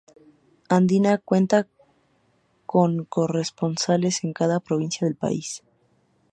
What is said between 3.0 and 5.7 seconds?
corresponsales en cada provincia del país.